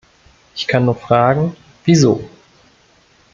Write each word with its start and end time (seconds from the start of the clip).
Ich 0.55 0.65
kann 0.67 0.85
nur 0.85 0.95
fragen, 0.95 1.55
wieso. 1.85 2.27